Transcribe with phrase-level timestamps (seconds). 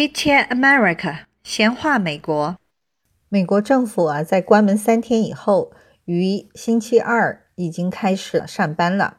[0.00, 2.56] Chit Chat America，闲话美国。
[3.28, 5.72] 美国政府啊，在关门三天以后，
[6.06, 9.18] 于星期二已经开始上班了。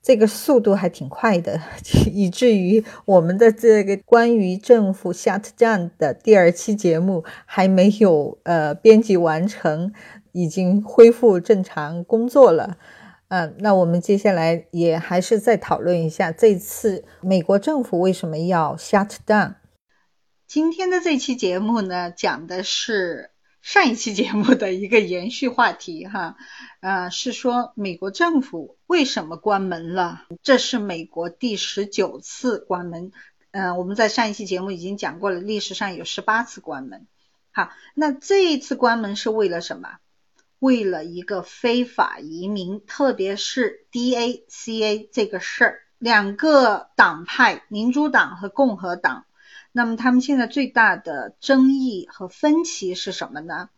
[0.00, 1.60] 这个速度还挺快的，
[2.10, 9.92] 以至于我们的这个关于政府 shut down 的第二期节目还没有呃编辑完成，
[10.32, 12.78] 已经恢复正常工作了。
[13.28, 19.56] 嗯，那我们接下来也还是再讨论一下这次美国政府为什么要 shut down。
[20.46, 23.32] 今天的这期节目呢，讲的是
[23.62, 26.36] 上一期节目的一个延续话题哈，
[26.78, 30.22] 呃，是说美国政府为什么关门了？
[30.44, 33.10] 这是美国第十九次关门。
[33.50, 37.08] 嗯，我们在上一期节目已经讲过了，历史上有十八次关门。
[37.50, 39.98] 好，那这一次关门是为了什么？
[40.60, 45.80] 为了一个非法移民，特别是 DACA 这个事儿。
[45.98, 49.25] 两个党派，民主党和共和党。
[49.76, 53.68] 那么他们现在最大的争议和分歧是什么呢？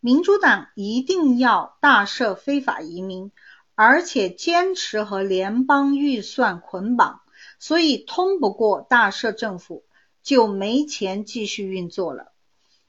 [0.00, 3.32] 民主党一定要大赦非法移民，
[3.74, 7.22] 而且坚持和联邦预算捆绑，
[7.58, 9.82] 所以通不过大赦政府
[10.22, 12.32] 就没钱继续运作了。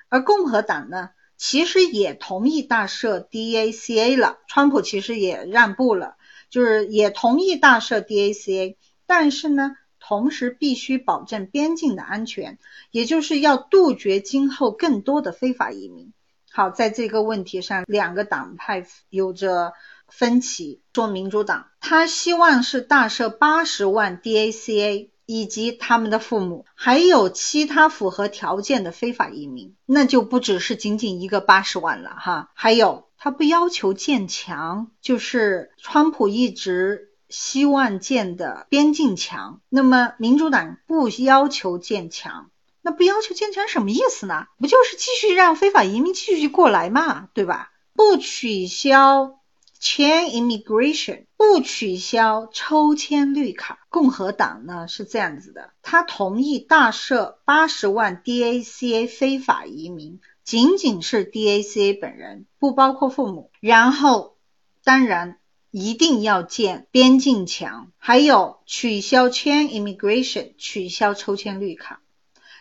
[0.10, 6.18] 而共和党呢，其实也同意大赦 DACA 了，川普其实也让步了，
[6.50, 9.78] 就是也同意大赦 DACA，但是呢？
[10.08, 12.60] 同时必须保证边境的安全，
[12.92, 16.14] 也就是要杜绝今后更多的非法移民。
[16.50, 19.74] 好，在这个问题上，两个党派有着
[20.08, 20.80] 分歧。
[20.94, 32.50] 说民主党，他希望是大赦八十万 DACA 以及他们的父母，还有其他符合条件的非法移民，那就不只是仅仅一个八十万了哈。
[32.54, 37.10] 还有，他不要求建墙，就是川普一直。
[37.30, 42.49] 希望建的边境墙，那么民主党不要求建墙，
[42.82, 44.48] 那不要求建墙什么意思呢？
[44.58, 47.71] 不就是继续让非法移民继续过来嘛，对吧？
[47.93, 49.39] 不取消
[49.82, 53.80] chain immigration，不取消抽签绿卡。
[53.89, 63.52] 共和党呢是这样子的，他同意大赦八十万 DACA 非法移民，仅仅是 DACA 本人，不包括父母。
[63.60, 64.37] 然后，
[64.83, 65.39] 当然。
[65.70, 72.02] 一定要建边境墙，还有取消 chain immigration，取消抽签绿卡。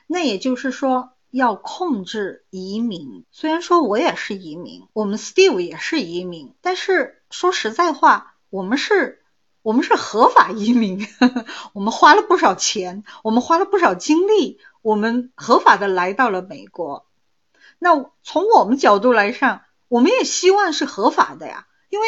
[0.09, 3.25] 那也就是说，要控制移民。
[3.31, 9.23] 虽然说我也是移民，我们 Steve 也是移民，但是说实在话，我们是，
[9.63, 11.07] 我们是合法移民。
[11.75, 17.07] 我们花了不少钱，我们花了不少精力，我们合法的来到了美国。
[17.79, 22.07] 那从我们角度来上，我们也希望是合法的呀，因为。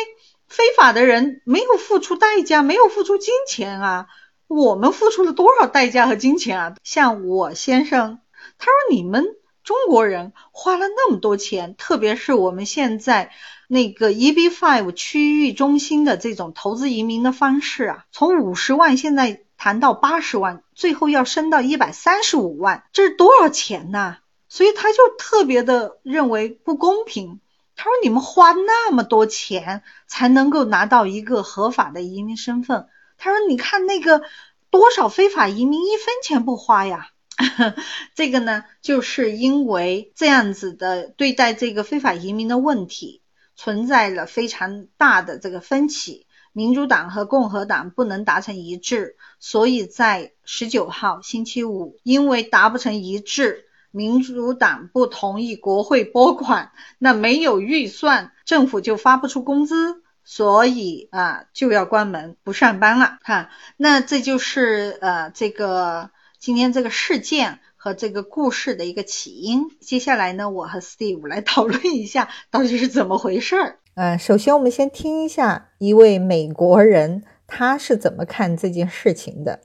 [0.48, 4.06] 非法的人没有付出代价，没有付出金钱啊！
[4.46, 6.74] 我们付出了多少代价和金钱啊？
[6.82, 8.20] 像我先生，
[8.58, 9.26] 他说你们
[9.62, 13.30] 中国人花了那么多钱，特别是我们现在
[13.68, 24.16] 那个 EB Five 区域中心的这种投资移民的方式啊，从五十万现在谈到八十万，最后要升到一百三十五万，这是多少钱呐？
[24.48, 27.38] 所以他就特别的认为不公平。
[27.80, 34.22] 他说：“你们花那么多钱才能够拿到一个合法的移民身份。”他说：“你看那个
[34.70, 37.10] 多少非法移民一分钱不花呀？”
[38.16, 43.22] 这个呢，就是因为这样子的对待这个非法移民的问题
[43.54, 53.66] 存在了非常大的这个分歧，民主党和共和党不能达成一致，所以在十九号星期五，因为达不成一致。
[53.90, 63.50] 民主党不同意国会拨款，那没有预算，政府就发不出工资，所以啊就要关门不上班了哈。
[63.76, 69.70] 那这就是呃这个今天这个事件和这个故事的一个起因。
[69.80, 73.78] 接下来呢，我和 Steve 来讨论一下到底是怎么回事儿。
[73.94, 79.60] 呃，首先我们先听一下一位美国人他是怎么看这件事情的。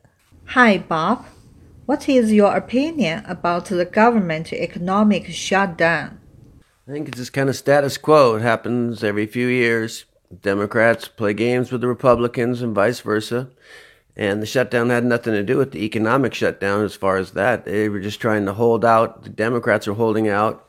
[0.47, 1.19] Hi Bob。
[1.85, 6.17] What is your opinion about the government economic shutdown?
[6.87, 8.35] I think it's just kind of status quo.
[8.35, 10.05] It happens every few years.
[10.41, 13.49] Democrats play games with the Republicans and vice versa.
[14.15, 17.65] And the shutdown had nothing to do with the economic shutdown as far as that.
[17.65, 19.23] They were just trying to hold out.
[19.23, 20.65] The Democrats are holding out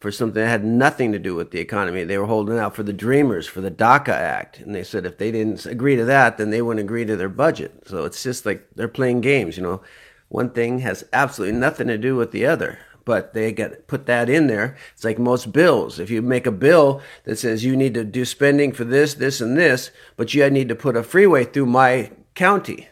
[0.00, 2.02] for something that had nothing to do with the economy.
[2.02, 4.58] They were holding out for the Dreamers, for the DACA Act.
[4.58, 7.28] And they said if they didn't agree to that, then they wouldn't agree to their
[7.28, 7.84] budget.
[7.86, 9.82] So it's just like they're playing games, you know
[10.28, 14.28] one thing has absolutely nothing to do with the other but they get put that
[14.28, 14.76] in there.
[14.92, 15.98] It's like most bills.
[15.98, 19.40] If you make a bill that says you need to do spending for this, this,
[19.40, 22.86] and this, but you need to put a freeway through my county.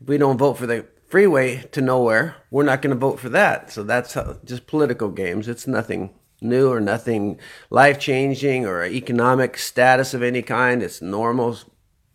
[0.00, 2.36] If we don't vote for the freeway to nowhere.
[2.50, 3.72] We're not going to vote for that.
[3.72, 5.48] So that's how, just political games.
[5.48, 7.40] It's nothing new or nothing
[7.70, 10.82] life changing or economic status of any kind.
[10.82, 11.58] It's normal,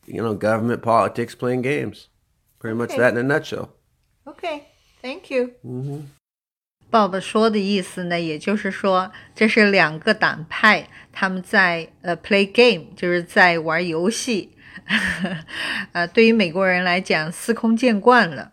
[0.06, 2.08] you know, government politics playing games.
[2.60, 3.00] Pretty much Okay.
[3.00, 3.74] that in a nutshell.
[4.26, 4.62] Okay,
[5.02, 5.52] thank you.
[6.92, 14.52] Bob 说的意思呢，也就是说，这是两个党派，他们在呃 play game，就是在玩游戏。
[15.94, 18.52] 呃，对于美国人来讲，司空见惯了。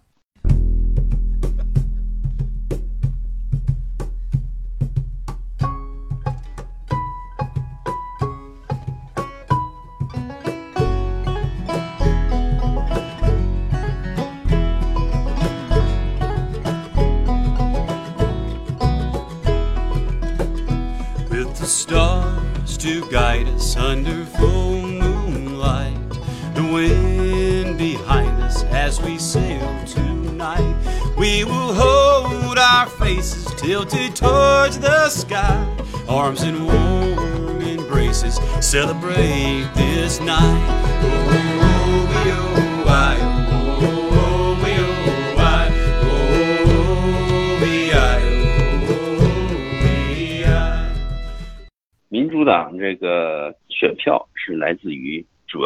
[23.88, 26.10] Under full moonlight.
[26.54, 30.76] The wind behind us as we sail tonight.
[31.16, 35.64] We will hold our faces tilted towards the sky,
[36.06, 38.38] arms in warm embraces.
[38.60, 41.57] Celebrate this night.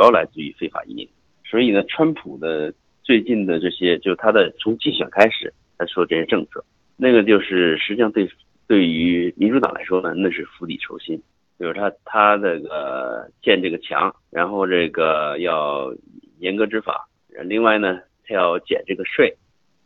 [0.03, 1.09] 主要来自于非法移民，
[1.45, 6.65] 所以呢，川普的最近的这些，就他的从竞选开始他说这些政策，
[6.97, 8.29] 那个就是实际上对
[8.67, 11.23] 对于民主党来说呢，那是釜底抽薪，
[11.57, 15.95] 就是他他这个建这个墙，然后这个要
[16.41, 17.07] 严格执法，
[17.45, 19.33] 另外呢，他要减这个税，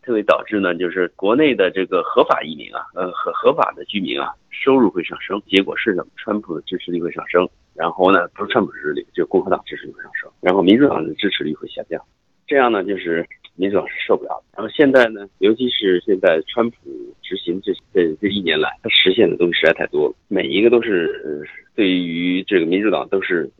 [0.01, 5.39] 它会导致呢，就是国内的这个合法移民啊，呃合合法的居民啊，收入会上升。
[5.47, 6.07] 结果是什么？
[6.17, 7.47] 川普的支持率会上升，
[7.77, 12.03] 然后呢，不是川普支持率，就共和党支持率会上升，然后民主党的支持率会下降。
[12.47, 13.27] 这样呢，就是
[13.57, 14.57] 民主党是受不了的。
[14.57, 16.77] 然后现在呢，尤其是现在川普
[17.23, 21.45] 执行这这这一年来，他实现的东西实在太多了，每一个都是
[21.75, 23.51] 对于这个民主党都是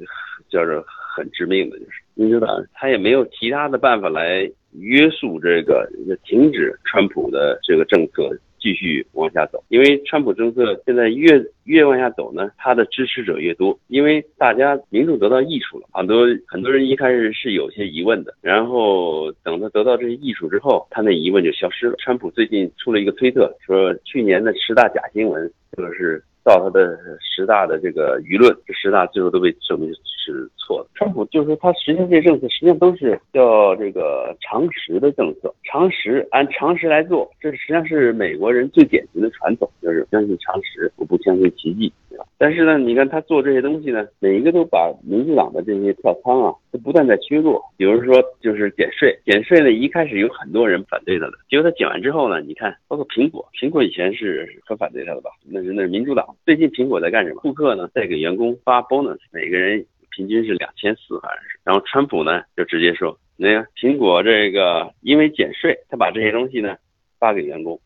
[0.49, 4.49] 叫做很致命的，就是民主党他也没有其他的办法来
[4.79, 5.91] 约束这个
[6.25, 21.95] 停止川普的这个政策继续往下走，因为川普政策现在越越往下走呢，他的支持者越多，因为大家民众得到益处了，很多很多人一开始是有些疑问的，然后等他得到这些益处之后，他那疑问就消失了。
[21.99, 26.23] 川普最近出了一个推特，说去年的十大假新闻就是。
[26.47, 29.93] 到他的十大的这个舆论，这十大最后都被证明
[30.33, 30.89] 是错的。
[30.95, 42.25] 川普就是说，他实行这些政策，实际上都是叫这个常识的政策，常识按常识来做，这实际上是美国人最典型的传统，就是相信常识，我不相信奇迹，对吧？
[42.39, 47.63] 但是呢，你看他做这些东西呢，每一个都把民主党的这些票仓啊，都不断在削弱。
[47.77, 55.31] 比如说，就是减税，减税呢，一开始有很多人反对他的，结果他减完之后呢，你看，包括苹果，苹果以前是很反对他的吧？
[55.45, 56.27] 那是那是民主党。
[56.45, 57.41] 最近苹果在干什么？
[57.41, 59.85] 库克呢在给员工发 bonus，每个人
[60.17, 61.61] 平均是两千四，好像是。
[61.63, 66.77] 然后川普呢就直接说，那个苹果这个因为减税，他把这些东西呢
[67.19, 67.79] 发给员工。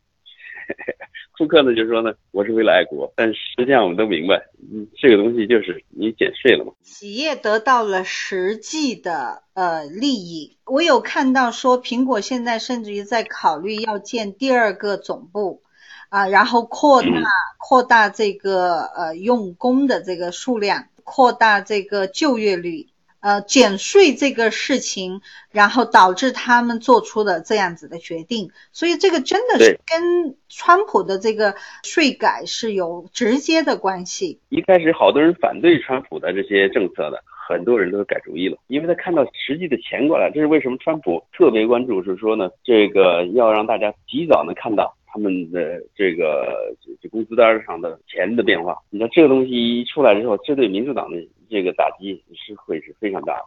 [1.37, 4.37] 库克呢就说呢，我是为了爱国，但实际上我们都明白，
[4.73, 6.73] 嗯，这个东西就是你减税了嘛。
[6.83, 10.57] 企业得到了实际的呃利益。
[10.67, 15.63] 我有看到说，苹果现在甚至于在考虑要建第二个总部。
[16.11, 17.09] 啊，然后扩大
[17.57, 22.87] 扩大这个呃用工的这个数量，扩大这个就业率，
[23.19, 34.39] 呃减税这个事情，然后导致他们做出的这样子的决定，所以这个真的是跟川普的这个税改是有直接的关系。
[34.51, 44.97] 一开始好多人反对川普的这些政策的，很多人都改主意了，因为他看到实际的钱过来，这是为什么川普特别关注，是说呢，这个要让大家及早能看到。
[45.13, 51.17] 他们的这个这这工资单上的钱的变化，你看这个东西一出来之后，这对民主党的
[51.49, 53.45] 这个打击是会是非常大的。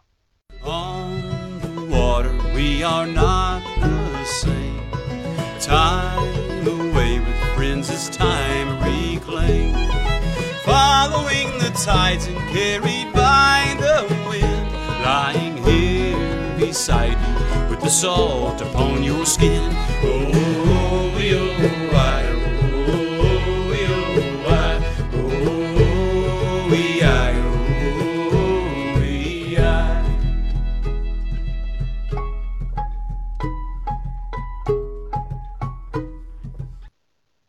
[16.59, 19.61] Beside you with the salt upon your skin.
[20.03, 20.82] Oh,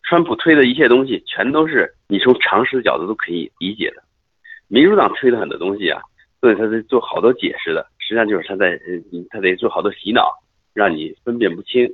[0.06, 4.02] 川普推的一切东西，全都是你从常识的角度都可以理解的。
[4.68, 6.00] 民主党推的很多东西啊，
[6.40, 8.78] 对他在做好多解释的，实际上就是他在，
[9.30, 10.30] 他得做好多洗脑，
[10.72, 11.92] 让你分辨不清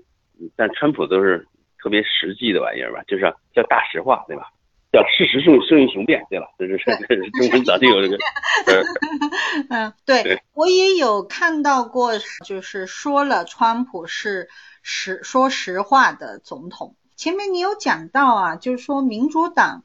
[0.56, 1.46] 但川普都是
[1.82, 3.22] 特别实际的玩意儿吧，就是
[3.54, 4.52] 叫大实话，对吧？
[4.92, 6.46] 叫事实胜胜于雄辩，对吧？
[6.58, 6.76] 这是
[7.08, 8.18] 这是中文早就有这个。
[9.70, 12.12] 嗯，对我也有看到过，
[12.44, 14.48] 就是说了川普是
[14.82, 16.96] 实说实话的总统。
[17.14, 19.84] 前面你有讲到啊，就是说民主党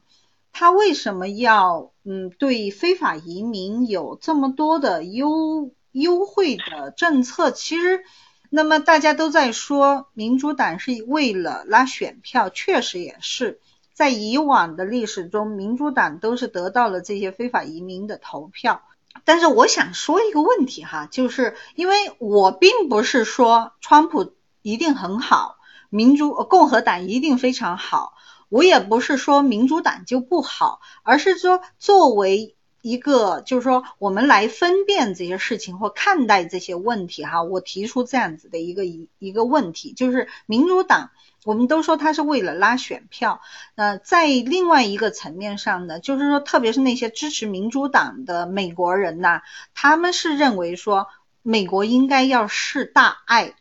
[0.52, 7.52] 他为什么要嗯对非法移民有这么多的优优惠的政策？
[7.52, 8.02] 其实，
[8.50, 13.60] 那么大家都在说民主党是为了拉选票，确实也是。
[13.92, 18.82] 在以往的历史中，民主党都是得到了这些非法移民的投票。
[19.24, 25.56] 但是我想说一个问题哈，就是因为我并不是说川普一定很好，
[25.88, 28.12] 民主共和党一定非常好，
[28.50, 32.55] 我也不是说民主党就不好，而是说作为
[32.88, 41.10] 一个就是说我们来分辨这些事情或看待这些问题哈，我提出这样子的一个一一个问题，就是民主党。
[41.44, 43.40] 我们都说他是为了拉选票，
[43.76, 51.06] 那在另外一个层面上呢，就是说，特别是那些支持民主党的美国人呐，他们是认为说，
[51.42, 53.54] 美国应该要示大爱，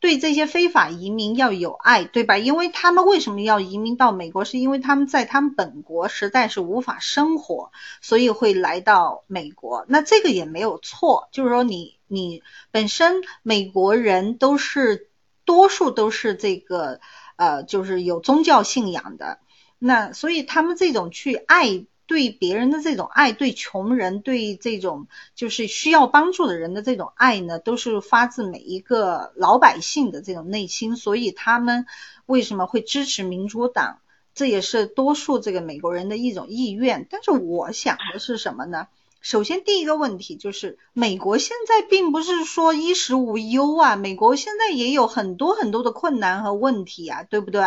[0.00, 2.38] 对这些非法移民要有爱，对吧？
[2.38, 4.44] 因为他们为什么要移民到美国？
[4.44, 9.84] 是因为他们在他们本国实在是无法生活，所以会来到美国。
[9.86, 12.42] 那这个也没有错，就是说，你你
[12.72, 15.08] 本身美国人都是
[15.44, 17.00] 多数都是这个。
[17.36, 19.38] 呃，就是有宗教信仰的，
[19.78, 30.96] 那所以他们这种去爱对别人的这种爱，对穷人，对这种就是需要帮助的人的这种爱呢，都是发自每一个老百姓的这种内心。
[30.96, 31.86] 所以他们
[32.26, 34.00] 为什么会支持民主党，
[34.34, 37.06] 这也是多数这个美国人的一种意愿。
[37.08, 38.88] 但是我想的是什么呢？
[39.20, 47.62] 首先，第一个问题就是，美国现在并不是说衣食无忧啊，美国现在也有很多很多的困难和问题啊，对不对？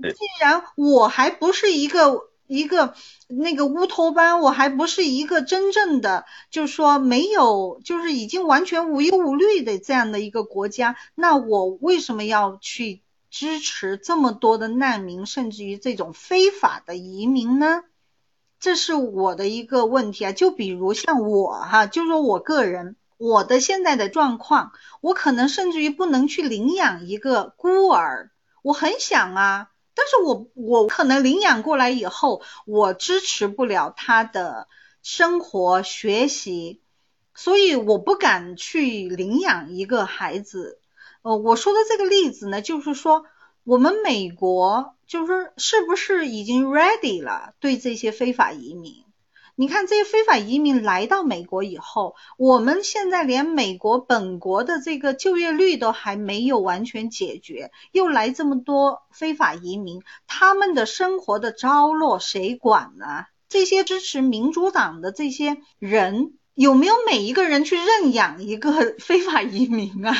[0.00, 2.94] 既然我还不是一个一个
[3.28, 17.84] 那个乌托邦，我还不是一个真正的，就是说没有，就是已经完全无忧无虑的这样的一个国家，那我为什么要去支持这么多的难民，甚至于这种非法的移民呢？
[18.58, 28.30] 这是我的一个问题啊，就比如像我哈，就说我个人，我的现在的状况，我可能甚至于不能去领养一个孤儿，
[28.62, 34.68] 我很想啊，但是我我可能领养过来以后，我支持不了他的
[35.02, 36.80] 生活学习，
[37.34, 40.78] 所以我不敢去领养一个孩子。
[41.22, 43.24] 呃，我说的这个例子呢，就是说
[43.64, 44.94] 我们美国。
[45.08, 47.54] 就是是不是已经 ready 了？
[47.60, 49.06] 对这些非法移民，
[49.60, 63.26] 你看这些非法移民来到美国以后，我们现在连美国本国的这个就业率都还没有完全解决，又来这么多非法移民，他们的生活的着落谁管呢？
[63.48, 66.34] 这些支持民主党的这些人。
[66.54, 70.12] 有没有每一个人去认养一个 非法移民啊？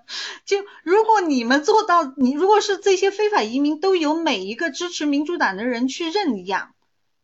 [0.44, 6.74] 就如果你们做到，你如果是这些非法移民都有每一个支持民主党的人去认养，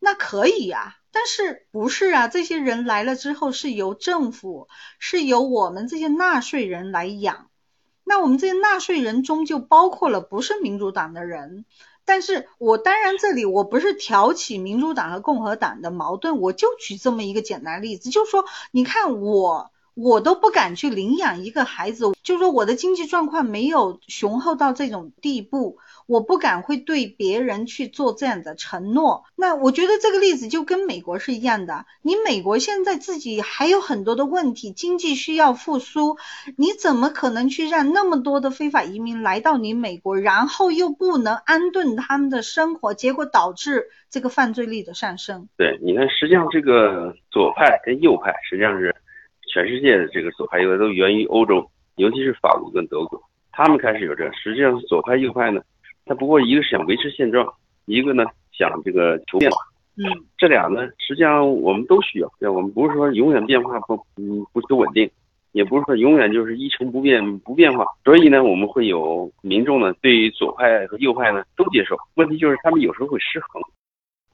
[0.00, 0.97] 那可以呀。
[1.14, 2.26] 但是不是啊？
[2.26, 4.66] 这些人来了之后是由政府，
[4.99, 7.50] 是由我们这些纳税人来养。
[8.02, 11.64] 那我们这些纳税人中就包括了不是民主党的人。
[12.04, 25.78] 但是我当然这里我不是挑起民主党和共和党的矛盾，我就举这么一个简单例子，就是说，你看我我都不敢去领养一个孩子，就是说我的经济状况没有雄厚到这种地步。
[26.07, 29.25] 我不敢会对别人去做这样的承诺。
[29.37, 31.87] 那我觉得这个例子就跟美国是一样的。
[32.03, 36.17] 你美国现在自己还有很多的问题，经济需要复苏，
[36.57, 45.49] 你怎么可能去让那么多的非法移民来到你美国，然后又不能安顿他们的生活，结果导致这个犯罪率的上升？
[45.57, 48.95] 对，你看，实际上这个左派跟右派实际上是
[49.53, 53.21] 全世界的这个左派右派都源于欧洲，尤其是法国跟德国，
[53.53, 54.31] 他们开始有这。
[54.33, 55.61] 实际上是，左派右派呢？
[56.07, 57.47] 他不过一个是想维持现状，
[57.87, 59.59] 一个呢想这个求变化。
[59.97, 60.05] 嗯，
[60.37, 62.29] 这俩呢，实际上我们都需要。
[62.41, 65.09] 对，我们不是说永远变化不嗯不求稳定，
[65.53, 67.87] 也不是说永远就是一成不变不变化。
[68.05, 71.97] 所以呢，我们会有民众呢，对于左派和右派呢都接受。
[72.15, 73.63] 问题就是他们有时候会失衡。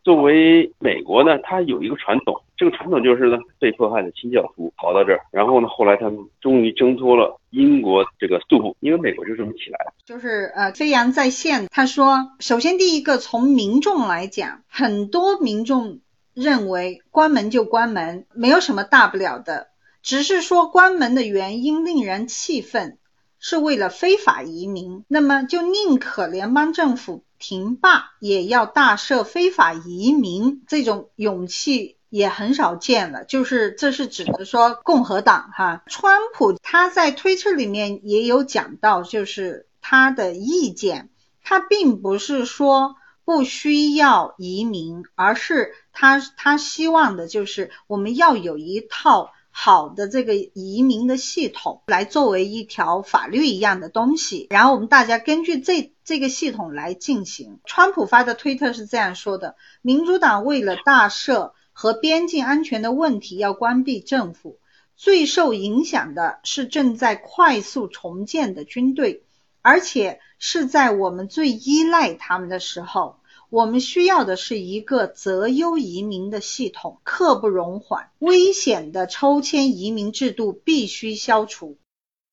[0.03, 9.93] 作为美国呢，它有一个传统，这个传统就是呢，被迫害的清教徒跑到这儿，然后呢，后来他们终于挣脱了英国这个束缚，因为美国就这么起来了。
[10.05, 16.01] 就是呃，飞扬在线他说，首先第一个从民众来讲，很多民众
[16.35, 19.69] 认为关门就关门，没有什么大不了的，
[20.03, 22.97] 只是说关门的原因令人气愤，
[23.43, 33.25] 是为了非法移民，那么就宁可联邦政府停罢，也要大赦非法移民，这种勇气也很少见了。
[33.25, 41.09] 就是这是指的说共和党哈，川普他在推特里面也有讲到，就是他的意见，
[41.43, 49.33] 他并不是说不需要移民，而是他他希望的就是我们要有一套。
[49.63, 57.61] 好的，这个移民的系统来作为一条法律一样的东西，然后我们大家根据这这个系统来进行。
[57.67, 64.57] 川普发的推特是这样说的：民主党为了大赦和边境安全的问题要关闭政府，
[64.97, 69.25] 最受影响的是正在快速重建的军队，
[69.61, 73.20] 而且是在我们最依赖他们的时候。
[73.51, 78.11] 我们需要的是一个择优移民的系统，刻不容缓。
[78.21, 81.77] 危险的抽签移民制度必须消除，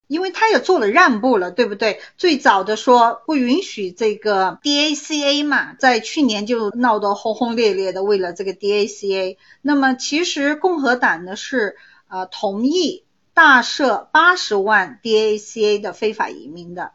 [0.07, 2.00] 因为他也做了让步了，对不对？
[2.17, 9.38] 最早的说不允许这个 DACA 嘛，在去年就闹得轰轰烈烈的，为了这个 DACA。
[9.63, 11.77] 那么其实共和党呢是
[12.09, 16.91] 呃同意大赦八十万 DACA 的非法移民的。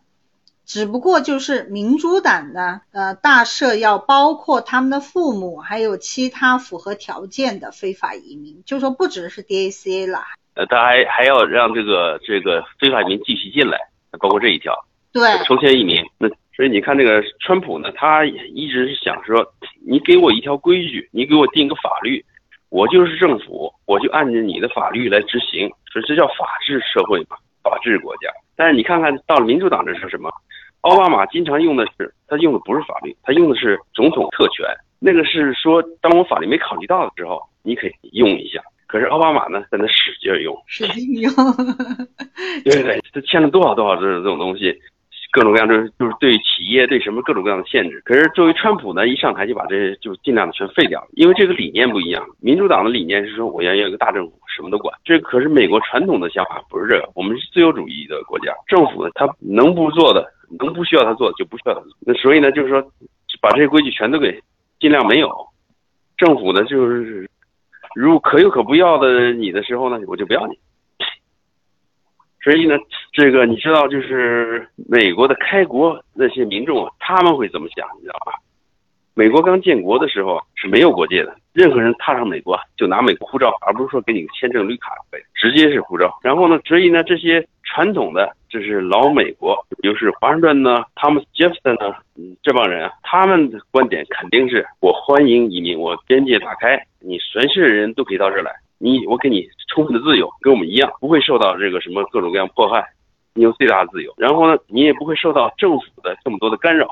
[0.73, 10.21] 只不过就是民主党呢，呃，大赦要包括他们的父母，还有其他符合条件的非法移民，就说不只是 DACA 了。
[10.55, 13.77] 呃，他还还要让这个这个非法移民继续进来，
[14.19, 14.73] 包括这一条。
[15.13, 15.23] 对。
[15.45, 16.27] 抽签移民，那
[16.57, 19.47] 所以你看这个川普呢，他一直是想说，
[19.87, 22.25] 你给我一条规矩，你给我定个法律，
[22.71, 28.31] 我就是政府，我就按照你的法律来执行，所以这叫法治社会嘛，法治国家。
[28.57, 30.31] 但是你看看到了民主党这是什么？
[30.83, 34.67] 奥巴马经常用的是，他用的不是法律，他用的是总统特权。
[34.99, 38.61] 那个是说，当我法律没考虑到的时候，你可以用一下。
[38.87, 41.33] 可是奥巴马呢，在那使劲用，使劲用。
[42.65, 44.77] 对对，他签了多少多少这这种东西，
[45.33, 48.03] 各种各样的就是对企业对什么各种各样的限制。
[48.05, 52.25] 可是作为川普呢，一上台就把这就尽量的全废掉了，因为这个理念不一样。
[52.41, 54.93] 民主党的理念是说，我要要一个大政府，什么都管。
[55.05, 60.31] 这可是美国传统的想法不是这个，我们是自由主义的国家，政府呢，他能不做的。
[60.59, 62.83] 能不需要他做就不需要他做，那所以呢，就是说，
[63.41, 64.41] 把这些规矩全都给
[64.81, 65.31] 尽量没有。
[66.17, 67.29] 政府呢，就是
[67.95, 70.59] 如可有可不要的你的时候呢，我就不要你。
[72.45, 72.77] 所以呢，
[73.13, 78.33] 这个你知道，就是美国的开国那些民众啊，他们会怎么想，你知道吧？
[79.15, 84.93] 美国刚建国的时候是没有国界的，任何人踏上美国就拿美国护照，而不是说给你签证绿卡，
[85.35, 86.19] 直接是护照。
[86.23, 91.97] 然后呢，所以呢，这些传统的就是老美国，就是华盛顿呢，汤姆杰弗森呢，
[92.43, 102.85] 这帮人啊，他们的观点肯定是我欢迎移民，我边界打开，你全世界人都可以到这儿来，你我给你充分的自由，跟我们一样，不会受到这个什么各种各样迫害，
[103.33, 104.13] 你有最大的自由。
[104.19, 106.87] 然后呢，你也不会受到政府的这么多的干扰。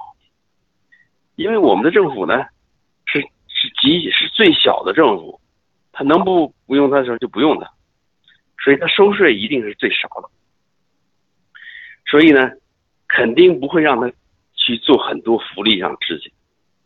[1.36, 2.46] 因为我们的政府呢，
[3.04, 5.38] 是是极是最小的政府，
[5.92, 7.70] 他能不不用他的时候就不用他，
[8.64, 10.28] 所以他收税一定是最少的，
[12.10, 12.50] 所以呢，
[13.06, 14.10] 肯定不会让他
[14.54, 16.32] 去做很多福利上的事情，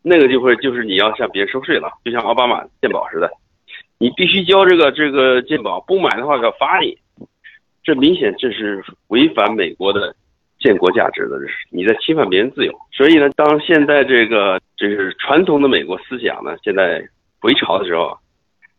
[0.03, 3.31] 那个就会就是你要向别人收税了，就像奥巴马健保似的，
[3.97, 6.97] 你必须交这个这个健保，不买的话要罚你，
[7.83, 10.15] 这明显这是违反美国的。
[10.57, 12.73] 建国价值的，这是你在侵犯别人自由。
[12.91, 17.05] 所以呢，当现在这个就是传统的美国思想呢，现在
[17.39, 18.17] 回潮的时候，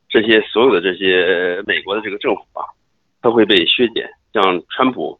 [0.08, 2.64] 这些所有的这些美国的这个政府啊，
[3.20, 4.08] 它会被削减。
[4.32, 5.16] 像川普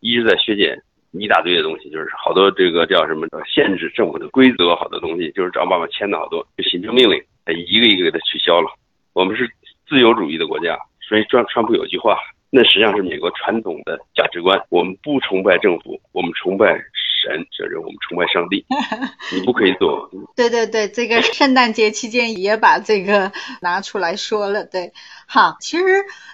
[0.00, 0.80] 一直在削减
[1.12, 8.68] 一大堆的东西，就是好多这个叫什么限制政府的规则，好多东西就是奥巴马签的好多就行政命令，他一个一个给他取消了。
[9.12, 9.48] 我们是
[9.88, 12.16] 自由主义的国家，所以川川普有句话。
[12.50, 14.58] 那实际上是美国传统的价值观。
[14.70, 16.66] 我们不崇拜政府，我们崇拜
[17.22, 18.64] 神，这是我们崇拜上帝。
[19.36, 20.10] 你不可以做。
[20.34, 23.30] 对对对，这个 圣诞节期间也把这个
[23.60, 24.64] 拿出来说了。
[24.64, 24.92] 对，
[25.26, 25.84] 好，其实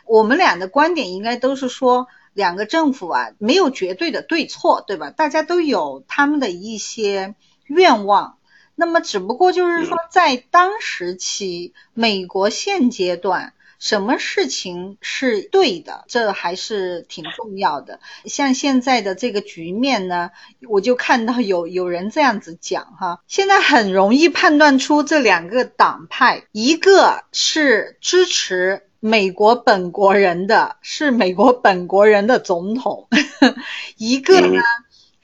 [0.06, 5.08] 我们俩的观点应该都是说，两个政府啊没有绝对的对错，对吧？
[5.10, 7.34] 大家都有他们的一些
[7.66, 8.36] 愿望。
[8.74, 13.54] 那么只不过就是说，在当时期，美国现阶段。
[13.80, 18.00] 什么事情是对的，这还是挺重要的。
[18.24, 20.30] 像现在的这个局面呢，
[20.70, 33.06] 我就看到有有人这样子讲哈，现在很容易判断出这两个党派，一个是支持美国本国人的，是美国本国人的总统，
[33.98, 34.62] 一个呢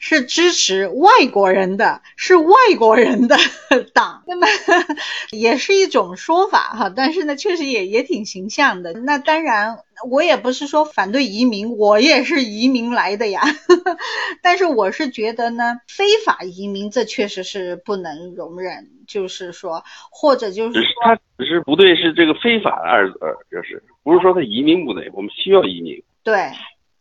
[0.02, 3.36] 是支持外国人的，是外国人的
[3.92, 4.46] 党，那么
[5.30, 6.92] 也是一种说法哈。
[6.94, 8.94] 但是呢，确实也也挺形象的。
[8.94, 9.78] 那当然，
[10.10, 13.42] 我也不是说反对移民，我也是移民来的呀。
[14.42, 23.18] 但是我是觉得呢，非法移民这确实是不能容忍，就是说，或者就是说，他只是不对，是这个非法二字，
[23.50, 26.02] 就是不是说他移民不对，我们需要移民。
[26.24, 26.50] 对。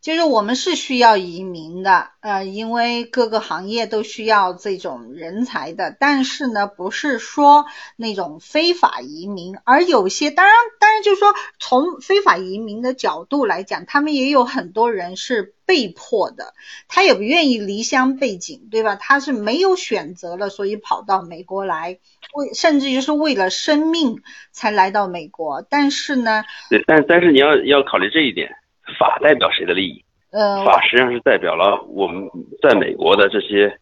[0.00, 5.94] 就是我们是需要移民的，呃，因为各个行业都需要这种人才的。
[6.00, 16.54] 但是呢，不是说那种非法移民，而有些当然，当然就是说，从非法移民的角度来讲，他们也有很多人是被迫的，
[16.88, 18.96] 他也不愿意离乡背井，对吧？
[18.96, 21.98] 他是没有选择了，所以跑到美国来，
[22.32, 25.60] 为甚至就是为了生命才来到美国。
[25.60, 28.56] 但是呢，对，但但是你要要考虑这一点。
[28.98, 30.04] 法代表谁的利益？
[30.32, 32.28] 呃，法实际上是代表了我们
[32.62, 33.76] 在美国的这些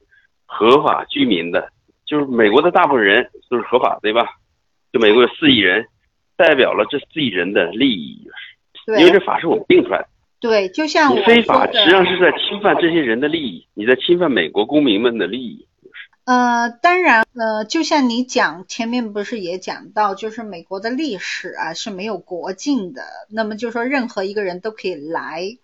[0.46, 1.68] 合法居民的，
[2.06, 4.26] 就是美国的大部分人都是合法，对吧？
[4.90, 5.84] 就美国有四亿人，
[6.36, 8.26] 代表了这四亿人的利益，
[8.98, 10.08] 因为这法是我们定出来的。
[10.40, 15.67] 对，就像你非法实际上是在侵犯这些人的利益，你在侵犯美国公民们的利益。
[16.28, 25.56] 呃，当然，呃，就像你讲前面不是也讲到，就是美国的历史啊是没有国境的，那么就说任何一个人都可以来，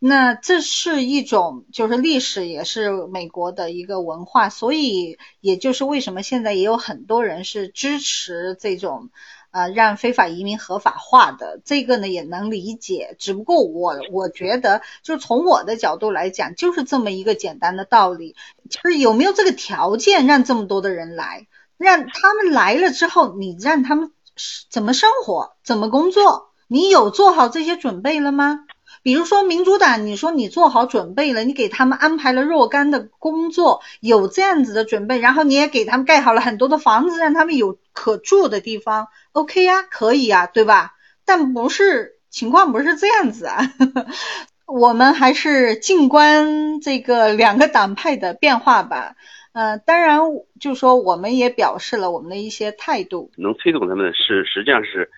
[0.00, 9.10] 那这是一种就是历史也是美国的一个文化，所以也就是为什么现在也有很多人是支持这种。
[9.50, 18.36] 啊，让非法移民合法化的这个呢也能理解，只不过我我觉得，就是从我的角度来讲，就是这么一个简单的道理，
[18.68, 24.12] 就是有没有这个条件让这么多的人来，让他们来了之后，你让他们
[24.70, 28.60] 怎么生活，怎么工作，你有做好这些准备了吗？
[29.02, 40.94] 比如说民主党，你说你做好准备了，你给他们安排了若干的工作，有这样子的准备，然后你也给他们盖好了很多的房子，让他们有可住的地方，OK 呀，可以呀，对吧？
[41.24, 43.58] 但不是情况不是这样子啊，
[44.66, 49.14] 我们还是静观这个两个党派的变化吧。
[49.52, 50.20] 呃，当然
[50.60, 55.10] 就说我们也表示了我们的一些态度，能推动他们是实际上是。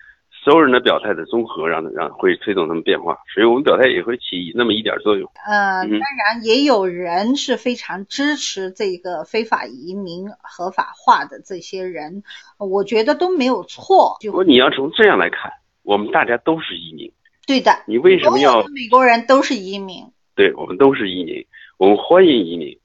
[0.43, 5.31] 所有人的表态的综合，让让会推动他们变化，所以我们表态也会起那么一点作用。
[5.47, 12.23] 呃，当然也有人是非常支持这个非法移民合法化的这些人，
[12.57, 14.17] 我觉得都没有错。
[14.21, 15.49] 如果你要从这样来看，
[15.81, 17.09] 我们大家都是移民。
[17.47, 17.71] 对的。
[17.87, 18.63] 你为什么要？
[18.63, 20.03] 美国人都是移民。
[20.35, 21.45] 对，我们都是移民，
[21.77, 22.77] 我们欢迎移民。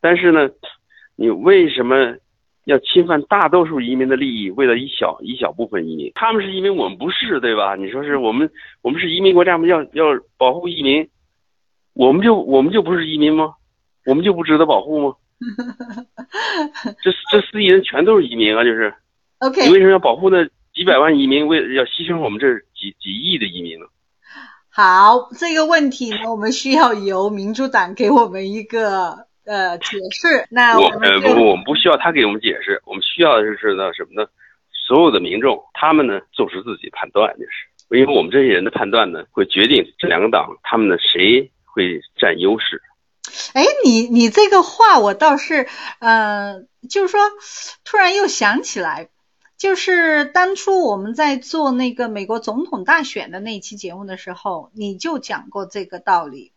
[0.00, 0.50] 但是呢，
[1.14, 2.16] 你为什么？
[2.68, 7.74] 要侵犯大多数移民的利益，为了一小一小部分移民，他们是移民，我们不是，对吧？
[7.76, 8.50] 你说是我们，
[8.82, 9.66] 我们是移民国家吗？
[9.66, 10.04] 要要
[10.36, 11.08] 保护移民，
[11.94, 13.54] 我们就我们就不是移民吗？
[14.04, 15.14] 我们就不值得保护吗？
[17.02, 18.92] 这这四亿人全都是移民啊，就是。
[19.38, 19.66] OK。
[19.66, 21.46] 你为什么要保护那几百万移民？
[21.46, 23.86] 为要牺牲我们这几几亿的移民呢？
[24.68, 29.27] 好，这个问题呢，我们需要由民主党给我们一个。
[29.48, 34.28] 呃，解释那我呃不不，我们不需要他给我们解释，我们需要的是呢什么呢？
[34.86, 42.82] 所有的民众他们呢做出自己判断，就是因为我们这些人的判断呢，会决定这两个党他们的谁会占优势。
[43.54, 45.66] 哎，你你这个话我倒是
[46.00, 47.20] 呃，就是说
[47.84, 49.08] 突然又想起来，
[49.56, 56.52] 就是当初我们在做那个美国总统大选的那期节目的时候，你就讲过这个道理。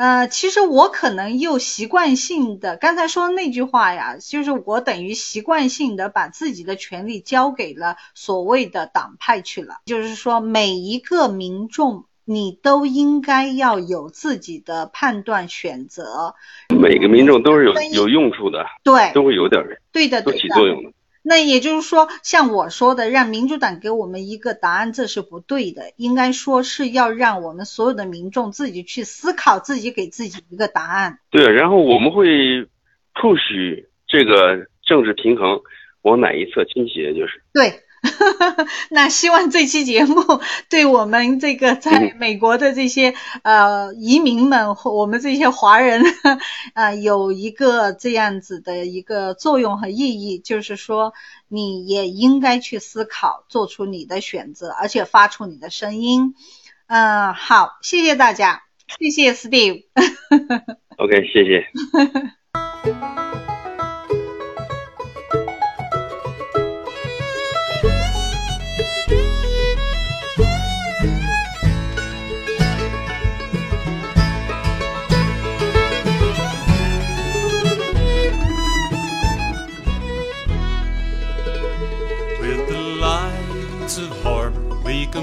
[0.00, 9.80] 呃，其实我可能又习惯性的刚才说的那句话呀，就是我等于习惯性的把自己的权利交给了所谓的党派去了。
[9.84, 16.34] 就是说，每一个民众你都应该要有自己的判断选择。
[16.74, 20.92] 每个民众都是有有用处的，对，都会有点，对的，都起作用的。
[21.22, 25.92] 那也就是说，像我说的，让民主党给我们一个答案，这是不对的。
[25.96, 31.18] 应该说是要让我们所有的民众自己去思考，自己给自己一个答案。
[31.30, 32.26] 对，然后我们会
[33.14, 35.60] push 这个政治平衡
[36.02, 37.82] 往哪一侧倾斜，就是对。
[38.90, 46.02] 那希望这期节目对我们这个在美国的这些呃移民们和我们这些华人
[46.74, 51.12] 啊有一个这样子的一个作用和意义，就是说
[51.48, 56.34] 你也应该去思考，做出你的选择，而且发出你的声音。
[56.86, 58.62] 嗯，好，谢谢大家，
[58.98, 59.84] 谢谢 Steve。
[60.96, 61.66] OK，谢谢。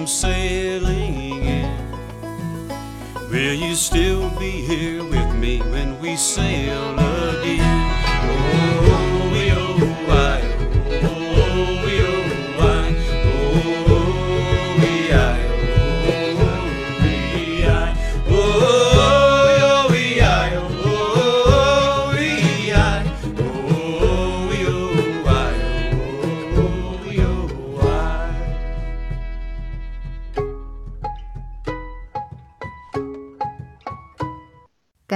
[0.08, 1.88] sailing in?
[3.30, 7.92] Will you still be here with me when we sail again?
[8.90, 9.17] Oh.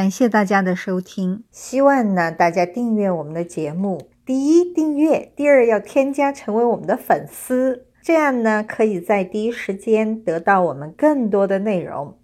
[0.02, 4.02] 感谢大家的收听，希望呢大家订阅我们的节目。
[4.26, 12.18] 第一，订阅；第二，要添加成为我们的粉丝，这样呢可以在第一时间得到我们更多的内容。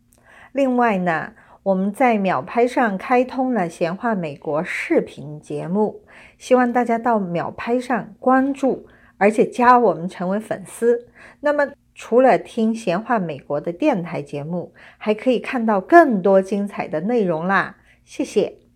[0.54, 6.02] 另外呢，我们在秒拍上开通了闲话美国视频节目，
[6.40, 8.88] 希望大家到秒拍上关注，
[9.20, 11.06] 而且加我们成为粉丝。
[11.42, 11.68] 那么
[12.00, 17.78] 除了听闲话美国的电台节目，还可以看到更多精彩的内容啦！
[18.06, 18.66] 谢谢。